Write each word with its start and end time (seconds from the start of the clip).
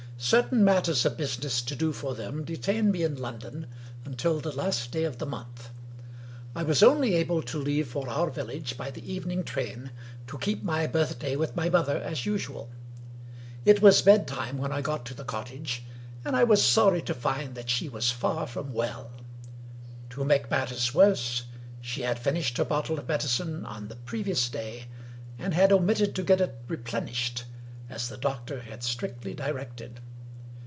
Certain 0.23 0.63
matters 0.63 1.03
of 1.03 1.17
business 1.17 1.63
to 1.63 1.75
do 1.75 1.91
for 1.91 2.13
them 2.13 2.43
de 2.45 2.55
tained 2.55 2.91
me 2.91 3.01
in 3.01 3.15
London 3.15 3.65
until 4.05 4.39
the 4.39 4.51
last 4.55 4.91
day 4.91 5.03
of 5.03 5.17
the 5.17 5.25
month. 5.25 5.71
I 6.55 6.61
was 6.61 6.83
only 6.83 7.15
able 7.15 7.41
to 7.41 7.57
leave 7.57 7.87
for 7.87 8.07
our 8.07 8.29
village 8.29 8.77
by 8.77 8.91
the 8.91 9.11
evening 9.11 9.43
train, 9.43 9.89
to 10.27 10.37
keep 10.37 10.61
my 10.61 10.85
birthday 10.85 11.35
with 11.35 11.55
my 11.55 11.69
mother 11.71 11.97
as 11.99 12.27
usual. 12.27 12.69
It 13.65 13.81
was 13.81 14.03
bed 14.03 14.27
time 14.27 14.59
when 14.59 14.71
I 14.71 14.81
got 14.83 15.07
to 15.07 15.15
the 15.15 15.23
cottage; 15.23 15.83
and 16.23 16.35
I 16.35 16.43
was 16.43 16.63
sorry 16.63 17.01
to 17.01 17.15
find 17.15 17.55
that 17.55 17.71
she 17.71 17.89
was 17.89 18.11
far 18.11 18.45
from 18.45 18.73
well. 18.73 19.09
To 20.11 20.23
make 20.23 20.51
matters 20.51 20.93
worse, 20.93 21.45
she 21.81 22.03
had 22.03 22.19
finished 22.19 22.57
her 22.59 22.63
bottle 22.65 22.99
of 22.99 23.07
medicine 23.07 23.65
on 23.65 23.87
the 23.87 23.95
previous 23.95 24.49
day, 24.49 24.85
and 25.39 25.55
had 25.55 25.71
omitted 25.73 26.13
to 26.13 26.21
get 26.21 26.41
it 26.41 26.59
replenished, 26.67 27.45
as 27.89 28.07
the 28.07 28.17
doctor 28.17 28.59
had 28.61 28.83
strictly 28.83 29.33
directed. 29.33 29.99